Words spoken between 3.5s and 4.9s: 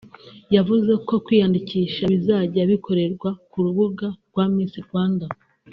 ku rubuga rwa Miss